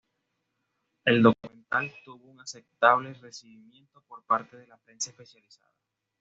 [1.05, 5.69] El documental tuvo un aceptable recibimiento por parte de la prensa especializada.